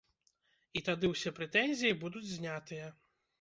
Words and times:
І 0.79 0.81
тады 0.87 1.05
ўсе 1.11 1.33
прэтэнзіі 1.41 1.99
будуць 2.05 2.23
знятыя. 2.33 2.91